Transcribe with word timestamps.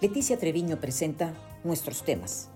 Leticia 0.00 0.38
Treviño 0.38 0.78
presenta 0.78 1.34
nuestros 1.64 2.04
temas. 2.04 2.50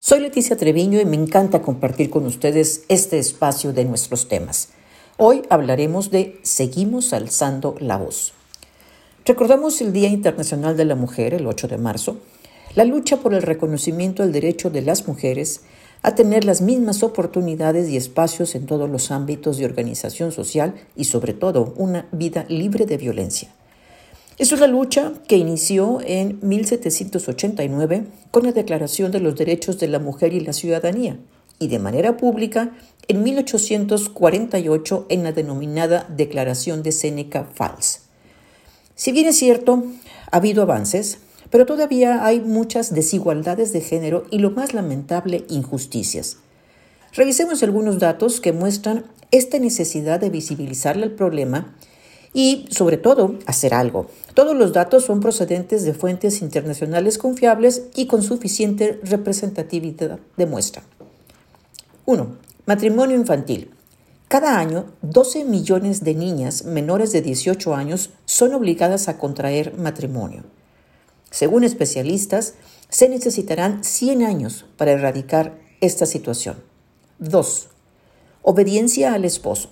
Soy 0.00 0.18
Leticia 0.18 0.56
Treviño 0.56 1.00
y 1.00 1.04
me 1.04 1.14
encanta 1.14 1.62
compartir 1.62 2.10
con 2.10 2.26
ustedes 2.26 2.82
este 2.88 3.20
espacio 3.20 3.72
de 3.72 3.84
nuestros 3.84 4.26
temas. 4.26 4.70
Hoy 5.16 5.42
hablaremos 5.48 6.10
de 6.10 6.40
Seguimos 6.42 7.12
alzando 7.12 7.76
la 7.78 7.98
voz. 7.98 8.32
Recordamos 9.24 9.80
el 9.80 9.92
Día 9.92 10.08
Internacional 10.08 10.76
de 10.76 10.86
la 10.86 10.96
Mujer, 10.96 11.34
el 11.34 11.46
8 11.46 11.68
de 11.68 11.78
marzo, 11.78 12.16
la 12.74 12.84
lucha 12.84 13.18
por 13.18 13.32
el 13.32 13.42
reconocimiento 13.42 14.24
del 14.24 14.32
derecho 14.32 14.70
de 14.70 14.82
las 14.82 15.06
mujeres 15.06 15.60
a 16.02 16.16
tener 16.16 16.44
las 16.44 16.60
mismas 16.60 17.04
oportunidades 17.04 17.88
y 17.88 17.96
espacios 17.96 18.56
en 18.56 18.66
todos 18.66 18.90
los 18.90 19.12
ámbitos 19.12 19.56
de 19.56 19.66
organización 19.66 20.32
social 20.32 20.74
y 20.96 21.04
sobre 21.04 21.32
todo 21.32 21.74
una 21.76 22.08
vida 22.10 22.44
libre 22.48 22.86
de 22.86 22.96
violencia. 22.96 23.54
Es 24.36 24.50
una 24.50 24.66
lucha 24.66 25.12
que 25.28 25.36
inició 25.36 26.00
en 26.04 26.40
1789 26.42 28.06
con 28.32 28.42
la 28.42 28.50
Declaración 28.50 29.12
de 29.12 29.20
los 29.20 29.36
Derechos 29.36 29.78
de 29.78 29.86
la 29.86 30.00
Mujer 30.00 30.32
y 30.32 30.40
la 30.40 30.52
Ciudadanía 30.52 31.18
y 31.60 31.68
de 31.68 31.78
manera 31.78 32.16
pública 32.16 32.72
en 33.06 33.22
1848 33.22 35.06
en 35.08 35.22
la 35.22 35.30
denominada 35.30 36.08
Declaración 36.16 36.82
de 36.82 36.90
Séneca 36.90 37.44
Falls. 37.54 38.00
Si 38.96 39.12
bien 39.12 39.26
es 39.26 39.36
cierto, 39.36 39.84
ha 40.32 40.36
habido 40.38 40.62
avances, 40.62 41.18
pero 41.50 41.64
todavía 41.64 42.26
hay 42.26 42.40
muchas 42.40 42.92
desigualdades 42.92 43.72
de 43.72 43.82
género 43.82 44.24
y 44.32 44.38
lo 44.38 44.50
más 44.50 44.74
lamentable, 44.74 45.44
injusticias. 45.48 46.38
Revisemos 47.12 47.62
algunos 47.62 48.00
datos 48.00 48.40
que 48.40 48.52
muestran 48.52 49.04
esta 49.30 49.60
necesidad 49.60 50.18
de 50.18 50.30
visibilizar 50.30 50.96
el 50.96 51.12
problema 51.12 51.76
y, 52.34 52.66
sobre 52.70 52.98
todo, 52.98 53.36
hacer 53.46 53.72
algo. 53.72 54.08
Todos 54.34 54.54
los 54.54 54.72
datos 54.72 55.04
son 55.04 55.20
procedentes 55.20 55.84
de 55.84 55.94
fuentes 55.94 56.42
internacionales 56.42 57.16
confiables 57.16 57.84
y 57.94 58.06
con 58.06 58.22
suficiente 58.22 59.00
representatividad 59.04 60.18
de 60.36 60.46
muestra. 60.46 60.82
1. 62.04 62.36
Matrimonio 62.66 63.16
infantil. 63.16 63.70
Cada 64.28 64.58
año, 64.58 64.86
12 65.02 65.44
millones 65.44 66.02
de 66.02 66.14
niñas 66.14 66.64
menores 66.64 67.12
de 67.12 67.22
18 67.22 67.74
años 67.74 68.10
son 68.24 68.52
obligadas 68.52 69.08
a 69.08 69.16
contraer 69.16 69.76
matrimonio. 69.78 70.42
Según 71.30 71.62
especialistas, 71.62 72.54
se 72.88 73.08
necesitarán 73.08 73.84
100 73.84 74.22
años 74.22 74.66
para 74.76 74.92
erradicar 74.92 75.58
esta 75.80 76.04
situación. 76.04 76.56
2. 77.20 77.68
Obediencia 78.42 79.14
al 79.14 79.24
esposo. 79.24 79.70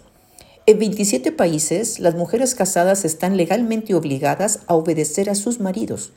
En 0.73 0.79
27 0.79 1.33
países, 1.33 2.01
las 2.01 2.15
mujeres 2.15 2.55
casadas 2.55 3.05
están 3.05 3.37
legalmente 3.37 3.95
obligadas 3.95 4.61
a 4.67 4.75
obedecer 4.75 5.29
a 5.29 5.35
sus 5.35 5.61
maridos 5.61 6.15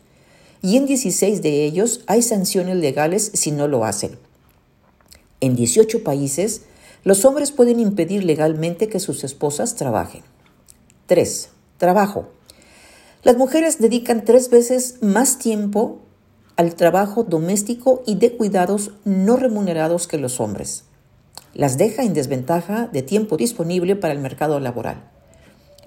y 0.61 0.77
en 0.77 0.85
16 0.85 1.41
de 1.41 1.65
ellos 1.65 2.05
hay 2.07 2.21
sanciones 2.21 2.77
legales 2.77 3.31
si 3.33 3.51
no 3.51 3.67
lo 3.67 3.83
hacen. 3.83 4.17
En 5.41 5.57
18 5.57 6.05
países, 6.05 6.61
los 7.03 7.25
hombres 7.25 7.51
pueden 7.51 7.81
impedir 7.81 8.23
legalmente 8.23 8.87
que 8.87 9.01
sus 9.01 9.25
esposas 9.25 9.75
trabajen. 9.75 10.21
3. 11.07 11.49
Trabajo. 11.77 12.29
Las 13.23 13.35
mujeres 13.35 13.79
dedican 13.79 14.23
tres 14.23 14.49
veces 14.49 14.99
más 15.01 15.37
tiempo 15.37 15.99
al 16.55 16.75
trabajo 16.75 17.25
doméstico 17.25 18.03
y 18.05 18.15
de 18.15 18.37
cuidados 18.37 18.91
no 19.03 19.35
remunerados 19.35 20.07
que 20.07 20.17
los 20.17 20.39
hombres. 20.39 20.85
Las 21.55 21.77
deja 21.77 22.03
en 22.03 22.13
desventaja 22.13 22.87
de 22.91 23.01
tiempo 23.01 23.37
disponible 23.37 23.95
para 23.95 24.13
el 24.13 24.19
mercado 24.19 24.59
laboral. 24.59 25.09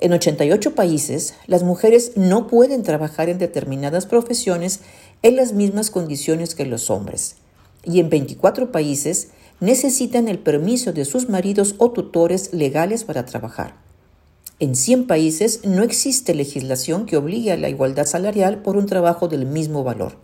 En 0.01 0.15
88 0.15 0.75
países, 0.75 1.35
las 1.47 1.63
mujeres 1.63 2.13
no 2.17 2.47
pueden 2.47 2.83
trabajar 2.83 3.29
en 3.29 3.39
determinadas 3.39 4.07
profesiones 4.07 4.81
en 5.23 5.37
las 5.37 5.53
mismas 5.53 5.91
condiciones 5.91 6.55
que 6.55 6.65
los 6.65 6.89
hombres. 6.89 7.37
Y 7.85 8.01
en 8.01 8.09
24 8.09 8.73
países 8.73 9.29
necesitan 9.61 10.29
el 10.29 10.39
permiso 10.39 10.95
de 10.95 11.05
sus 11.05 11.29
maridos 11.29 11.75
o 11.77 11.91
tutores 11.91 12.55
legales 12.55 13.05
para 13.05 13.27
trabajar. 13.27 13.75
En 14.61 14.75
100 14.75 15.07
países 15.07 15.61
no 15.65 15.83
existe 15.83 16.35
legislación 16.35 17.05
que 17.05 17.19
obligue 17.19 17.53
a 17.53 17.59
la 17.59 17.69
igualdad 17.69 18.07
salarial 18.07 18.63
por 18.63 18.79
un 18.79 18.87
trabajo 18.87 19.29
del 19.29 19.45
mismo 19.45 19.85
valor. 19.85 20.17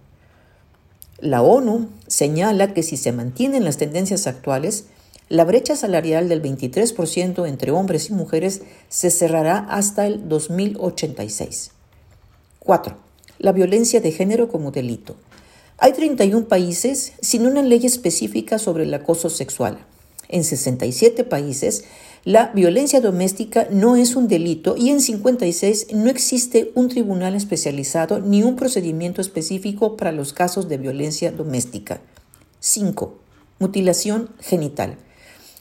La 1.19 1.43
ONU 1.43 1.89
señala 2.07 2.73
que 2.73 2.83
si 2.83 2.97
se 2.97 3.13
mantienen 3.13 3.65
las 3.65 3.77
tendencias 3.77 4.27
actuales, 4.27 4.87
la 5.29 5.45
brecha 5.45 5.75
salarial 5.75 6.29
del 6.29 6.43
23% 6.43 7.49
entre 7.49 7.71
hombres 7.71 8.11
y 8.11 8.13
mujeres 8.13 8.63
se 8.89 9.11
cerrará 9.11 9.59
hasta 9.59 10.07
el 10.07 10.29
2086. 10.29 11.71
4. 12.59 12.97
La 13.39 13.53
violencia 13.53 14.01
de 14.01 14.13
género 14.13 14.49
como 14.49 14.71
delito. 14.71 15.17
Hay 15.79 15.93
31 15.93 16.47
países 16.47 17.15
sin 17.21 17.47
una 17.47 17.63
ley 17.63 17.85
específica 17.85 18.59
sobre 18.59 18.85
el 18.85 18.95
acoso 18.95 19.31
sexual. 19.31 19.79
En 20.29 20.45
67 20.45 21.25
países 21.25 21.85
la 22.25 22.53
violencia 22.55 23.03
doméstica 23.03 23.69
no 23.71 23.97
es 23.97 24.17
un 24.17 24.29
delito 24.29 24.77
y 24.79 24.89
en 24.89 25.03
56 25.03 25.89
no 25.93 26.09
existe 26.09 26.73
un 26.75 26.89
tribunal 26.89 27.35
especializado 27.35 28.21
ni 28.21 28.43
un 28.43 28.57
procedimiento 28.57 29.21
específico 29.21 29.99
para 29.99 30.11
los 30.11 30.33
casos 30.33 30.67
de 30.69 30.79
violencia 30.79 31.33
doméstica. 31.33 32.01
5. 32.61 33.19
Mutilación 33.59 34.31
genital. 34.41 34.97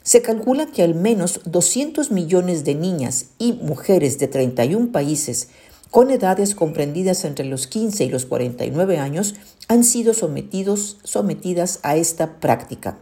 Se 0.04 0.20
calcula 0.20 0.66
que 0.66 0.82
al 0.82 0.94
menos 0.94 1.40
200 1.46 2.10
millones 2.10 2.62
de 2.64 2.74
niñas 2.74 3.28
y 3.38 3.54
mujeres 3.54 4.18
de 4.18 4.28
31 4.28 4.92
países 4.92 5.48
con 5.90 6.10
edades 6.10 6.54
comprendidas 6.54 7.24
entre 7.24 7.46
los 7.46 7.66
15 7.66 8.04
y 8.04 8.10
los 8.10 8.26
49 8.26 8.98
años 8.98 9.34
han 9.66 9.82
sido 9.82 10.12
sometidos, 10.12 10.98
sometidas 11.04 11.80
a 11.82 11.96
esta 11.96 12.38
práctica. 12.38 12.98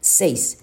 6. 0.00 0.58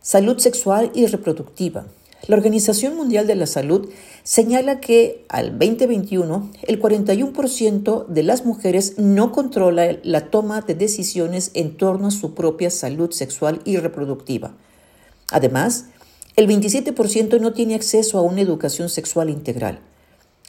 Salud 0.00 0.38
sexual 0.38 0.90
y 0.94 1.04
reproductiva. 1.04 1.84
La 2.26 2.36
Organización 2.36 2.96
Mundial 2.96 3.26
de 3.26 3.34
la 3.34 3.46
Salud 3.46 3.90
señala 4.22 4.80
que 4.80 5.26
al 5.28 5.58
2021 5.58 6.52
el 6.62 6.80
41% 6.80 8.06
de 8.06 8.22
las 8.22 8.46
mujeres 8.46 8.96
no 8.96 9.30
controla 9.30 9.98
la 10.02 10.30
toma 10.30 10.62
de 10.62 10.74
decisiones 10.74 11.50
en 11.52 11.76
torno 11.76 12.08
a 12.08 12.12
su 12.12 12.32
propia 12.32 12.70
salud 12.70 13.10
sexual 13.10 13.60
y 13.66 13.76
reproductiva. 13.76 14.54
Además, 15.30 15.86
el 16.36 16.48
27% 16.48 17.40
no 17.40 17.52
tiene 17.52 17.74
acceso 17.74 18.18
a 18.18 18.22
una 18.22 18.42
educación 18.42 18.88
sexual 18.88 19.30
integral. 19.30 19.80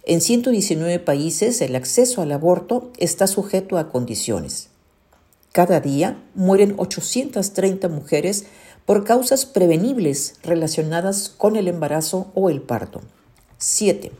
En 0.03 0.21
119 0.21 0.99
países 0.99 1.61
el 1.61 1.75
acceso 1.75 2.21
al 2.21 2.31
aborto 2.31 2.91
está 2.97 3.27
sujeto 3.27 3.77
a 3.77 3.89
condiciones. 3.89 4.69
Cada 5.51 5.79
día 5.79 6.23
mueren 6.35 6.75
830 6.77 7.89
mujeres 7.89 8.45
por 8.85 9.03
causas 9.03 9.45
prevenibles 9.45 10.35
relacionadas 10.43 11.29
con 11.29 11.55
el 11.55 11.67
embarazo 11.67 12.31
o 12.35 12.49
el 12.49 12.61
parto. 12.61 13.01
7. 13.57 14.11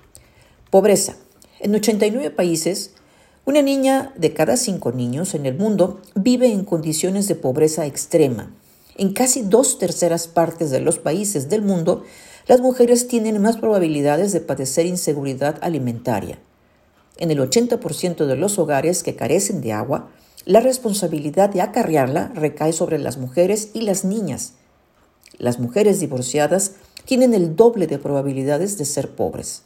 Pobreza. 0.72 1.16
En 1.60 1.74
89 1.74 2.32
países, 2.32 2.92
una 3.46 3.62
niña 3.62 4.12
de 4.18 4.34
cada 4.34 4.58
cinco 4.58 4.92
niños 4.92 5.36
en 5.36 5.46
el 5.46 5.56
mundo 5.56 6.02
vive 6.16 6.52
en 6.52 6.66
condiciones 6.66 7.30
de 7.30 7.36
pobreza 7.36 7.86
extrema. 7.86 8.52
En 8.98 9.14
casi 9.14 9.44
dos 9.44 9.78
terceras 9.78 10.28
partes 10.28 10.72
de 10.72 10.80
los 10.80 10.98
países 10.98 11.50
del 11.50 11.62
mundo, 11.62 12.04
las 12.48 12.62
mujeres 12.62 13.08
tienen 13.08 13.40
más 13.42 13.58
probabilidades 13.58 14.32
de 14.34 14.42
padecer 14.42 14.88
inseguridad 14.88 15.60
alimentaria. 15.62 16.40
En 17.18 17.30
el 17.30 17.40
80% 17.40 18.26
de 18.26 18.36
los 18.36 18.58
hogares 18.58 19.04
que 19.04 19.16
carecen 19.16 19.62
de 19.62 19.74
agua, 19.74 20.10
la 20.46 20.62
responsabilidad 20.62 21.50
de 21.50 21.62
acarrearla 21.62 22.32
recae 22.34 22.74
sobre 22.74 22.98
las 22.98 23.18
mujeres 23.18 23.70
y 23.74 23.82
las 23.82 24.04
niñas. 24.04 24.54
Las 25.38 25.60
mujeres 25.60 26.00
divorciadas 26.00 26.72
tienen 27.06 27.36
el 27.36 27.56
doble 27.56 27.86
de 27.86 28.00
probabilidades 28.00 28.78
de 28.78 28.86
ser 28.86 29.12
pobres. 29.12 29.62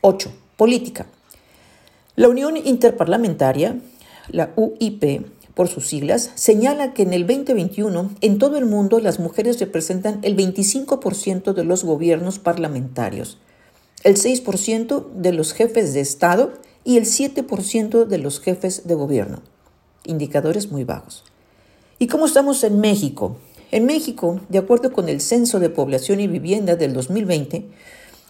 8. 0.00 0.32
Política. 0.56 1.06
La 2.16 2.28
Unión 2.28 2.56
Interparlamentaria, 2.56 3.78
la 4.28 4.52
UIP, 4.56 5.26
por 5.56 5.66
sus 5.66 5.88
siglas, 5.88 6.30
señala 6.36 6.94
que 6.94 7.02
en 7.02 7.12
el 7.12 7.26
2021 7.26 8.10
en 8.20 8.38
todo 8.38 8.58
el 8.58 8.66
mundo 8.66 9.00
las 9.00 9.18
mujeres 9.18 9.58
representan 9.58 10.20
el 10.22 10.36
25% 10.36 11.52
de 11.52 11.64
los 11.64 11.82
gobiernos 11.82 12.38
parlamentarios, 12.38 13.38
el 14.04 14.16
6% 14.16 15.10
de 15.14 15.32
los 15.32 15.54
jefes 15.54 15.94
de 15.94 16.00
Estado 16.00 16.52
y 16.84 16.98
el 16.98 17.06
7% 17.06 18.04
de 18.04 18.18
los 18.18 18.38
jefes 18.38 18.86
de 18.86 18.94
gobierno 18.94 19.42
indicadores 20.06 20.70
muy 20.70 20.84
bajos. 20.84 21.24
¿Y 21.98 22.06
cómo 22.06 22.26
estamos 22.26 22.62
en 22.64 22.80
México? 22.80 23.36
En 23.72 23.86
México, 23.86 24.40
de 24.48 24.58
acuerdo 24.58 24.92
con 24.92 25.08
el 25.08 25.20
Censo 25.20 25.58
de 25.58 25.70
Población 25.70 26.20
y 26.20 26.28
Vivienda 26.28 26.76
del 26.76 26.92
2020, 26.92 27.66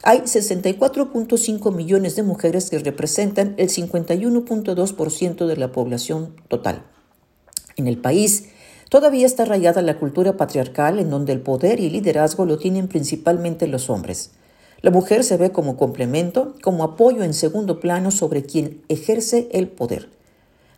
hay 0.02 0.20
64.5 0.20 1.74
millones 1.74 2.16
de 2.16 2.22
mujeres 2.22 2.70
que 2.70 2.78
representan 2.78 3.54
el 3.58 3.68
51.2% 3.68 5.46
de 5.46 5.56
la 5.56 5.72
población 5.72 6.36
total. 6.48 6.84
En 7.76 7.86
el 7.86 7.98
país, 7.98 8.46
todavía 8.88 9.26
está 9.26 9.42
arraigada 9.42 9.82
la 9.82 9.98
cultura 9.98 10.36
patriarcal 10.36 10.98
en 10.98 11.10
donde 11.10 11.32
el 11.32 11.40
poder 11.40 11.78
y 11.80 11.86
el 11.86 11.92
liderazgo 11.92 12.46
lo 12.46 12.58
tienen 12.58 12.88
principalmente 12.88 13.66
los 13.66 13.90
hombres. 13.90 14.30
La 14.80 14.90
mujer 14.90 15.24
se 15.24 15.36
ve 15.36 15.52
como 15.52 15.76
complemento, 15.76 16.54
como 16.62 16.84
apoyo 16.84 17.22
en 17.22 17.34
segundo 17.34 17.80
plano 17.80 18.10
sobre 18.10 18.44
quien 18.44 18.82
ejerce 18.88 19.48
el 19.52 19.68
poder. 19.68 20.08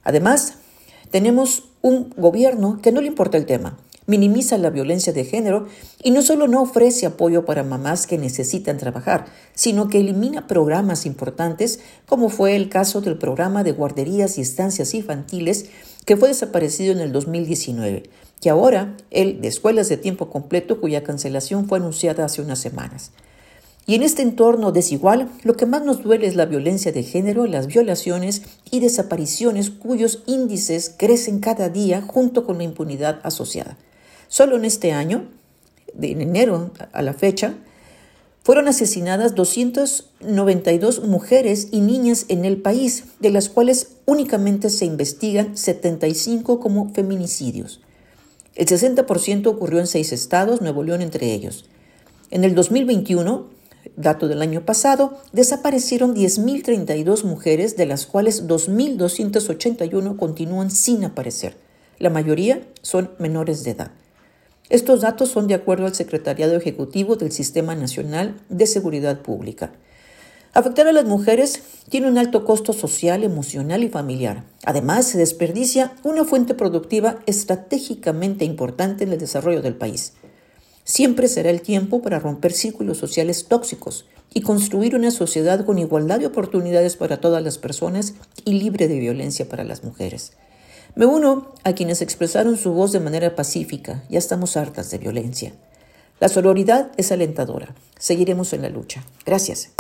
Además, 0.03 0.55
tenemos 1.11 1.65
un 1.83 2.13
gobierno 2.17 2.81
que 2.83 2.93
no 2.93 3.01
le 3.01 3.09
importa 3.09 3.37
el 3.37 3.47
tema, 3.47 3.79
minimiza 4.09 4.57
la 4.57 4.71
violencia 4.71 5.13
de 5.13 5.25
género 5.25 5.67
y 6.03 6.11
no 6.11 6.23
solo 6.23 6.49
no 6.49 6.63
ofrece 6.63 7.05
apoyo 7.05 7.45
para 7.45 7.63
mamás 7.63 8.07
que 8.07 8.17
necesitan 8.17 8.79
trabajar, 8.79 9.27
sino 9.55 9.89
que 9.89 10.01
elimina 10.01 10.47
programas 10.47 11.05
importantes 11.05 11.81
como 12.07 12.31
fue 12.31 12.57
el 12.57 12.71
caso 12.71 13.03
del 13.03 13.19
programa 13.19 13.63
de 13.65 13.73
guarderías 13.73 14.39
y 14.39 14.41
estancias 14.41 14.95
infantiles 14.95 15.67
que 16.07 16.17
fue 16.17 16.29
desaparecido 16.29 16.93
en 16.93 17.01
el 17.01 17.13
2019, 17.13 18.09
que 18.41 18.49
ahora 18.49 18.97
el 19.11 19.43
de 19.43 19.49
escuelas 19.49 19.91
de 19.91 19.99
tiempo 19.99 20.31
completo 20.31 20.81
cuya 20.81 21.05
cancelación 21.05 21.69
fue 21.69 21.79
anunciada 21.79 22.25
hace 22.25 22.41
unas 22.41 22.61
semanas. 22.61 23.13
Y 23.87 23.95
en 23.95 24.03
este 24.03 24.23
entorno 24.23 24.73
desigual, 24.73 25.31
lo 25.45 25.55
que 25.55 25.67
más 25.67 25.83
nos 25.83 26.03
duele 26.03 26.27
es 26.27 26.35
la 26.35 26.47
violencia 26.47 26.93
de 26.93 27.03
género, 27.03 27.47
las 27.47 27.67
violaciones 27.67 28.43
y 28.71 28.81
desapariciones 28.81 29.71
cuyos 29.71 30.23
índices 30.27 30.95
crecen 30.97 31.41
cada 31.41 31.69
día 31.69 32.01
junto 32.01 32.45
con 32.45 32.57
la 32.59 32.65
impunidad 32.65 33.21
asociada. 33.23 33.77
Solo 34.29 34.57
en 34.57 34.65
este 34.65 34.93
año, 34.93 35.27
de 35.95 36.13
enero 36.13 36.71
a 36.93 37.03
la 37.03 37.15
fecha, 37.15 37.55
fueron 38.43 38.69
asesinadas 38.69 39.35
292 39.35 41.05
mujeres 41.05 41.69
y 41.71 41.81
niñas 41.81 42.25
en 42.29 42.45
el 42.45 42.59
país, 42.59 43.05
de 43.21 43.31
las 43.31 43.49
cuales 43.49 43.97
únicamente 44.07 44.71
se 44.71 44.87
investigan 44.87 45.57
75 45.57 46.61
como 46.61 46.91
feminicidios. 46.95 47.81
El 48.55 48.67
60% 48.67 49.47
ocurrió 49.47 49.79
en 49.81 49.87
seis 49.87 50.13
estados, 50.13 50.61
Nuevo 50.61 50.83
León 50.83 51.03
entre 51.03 51.33
ellos. 51.33 51.67
En 52.31 52.45
el 52.45 52.55
2021, 52.55 53.47
dato 53.97 54.29
del 54.29 54.43
año 54.43 54.65
pasado, 54.65 55.19
desaparecieron 55.33 56.15
10.032 56.15 57.25
mujeres, 57.25 57.77
de 57.77 57.87
las 57.87 58.07
cuales 58.07 58.47
2.281 58.47 60.17
continúan 60.17 60.71
sin 60.71 61.05
aparecer. 61.05 61.57
La 61.99 62.11
mayoría 62.11 62.63
son 62.83 63.11
menores 63.19 63.65
de 63.65 63.73
edad. 63.73 63.91
Estos 64.71 65.01
datos 65.01 65.31
son 65.31 65.47
de 65.47 65.55
acuerdo 65.55 65.87
al 65.87 65.95
Secretariado 65.95 66.55
Ejecutivo 66.55 67.17
del 67.17 67.33
Sistema 67.33 67.75
Nacional 67.75 68.39
de 68.51 68.67
Seguridad 68.67 69.23
Pública. 69.23 69.73
Afectar 70.53 70.87
a 70.87 70.93
las 70.93 71.07
mujeres 71.07 71.63
tiene 71.89 72.09
un 72.09 72.19
alto 72.19 72.45
costo 72.45 72.75
social, 72.75 73.25
emocional 73.25 73.83
y 73.83 73.89
familiar. 73.89 74.45
Además, 74.67 75.07
se 75.07 75.17
desperdicia 75.17 75.95
una 76.05 76.25
fuente 76.25 76.53
productiva 76.53 77.19
estratégicamente 77.25 78.45
importante 78.45 79.05
en 79.05 79.13
el 79.13 79.19
desarrollo 79.19 79.63
del 79.63 79.75
país. 79.75 80.13
Siempre 80.85 81.29
será 81.29 81.49
el 81.49 81.63
tiempo 81.63 82.03
para 82.03 82.19
romper 82.19 82.53
círculos 82.53 82.99
sociales 82.99 83.47
tóxicos 83.49 84.07
y 84.35 84.43
construir 84.43 84.95
una 84.95 85.11
sociedad 85.11 85.65
con 85.65 85.79
igualdad 85.79 86.19
de 86.19 86.27
oportunidades 86.27 86.97
para 86.97 87.21
todas 87.21 87.43
las 87.43 87.57
personas 87.57 88.15
y 88.45 88.53
libre 88.53 88.87
de 88.87 88.99
violencia 88.99 89.49
para 89.49 89.65
las 89.65 89.83
mujeres. 89.83 90.33
Me 90.99 91.07
uno 91.07 91.55
a 91.63 91.75
quienes 91.75 92.03
expresaron 92.03 92.57
su 92.57 92.73
voz 92.73 92.91
de 92.91 92.99
manera 92.99 93.37
pacífica. 93.37 94.03
Ya 94.09 94.19
estamos 94.19 94.57
hartas 94.57 94.91
de 94.91 94.99
violencia. 94.99 95.53
La 96.19 96.29
sororidad 96.29 96.91
es 96.97 97.13
alentadora. 97.13 97.73
Seguiremos 98.01 98.53
en 98.53 98.63
la 98.63 98.69
lucha. 98.69 99.05
Gracias. 99.25 99.78